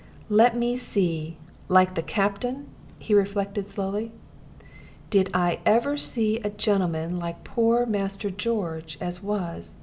[0.31, 1.37] "Let me see
[1.69, 2.65] like the Captain?"
[2.97, 4.11] He reflected slowly:
[5.11, 9.75] "Did I ever see a gentleman like poor Master George, as was?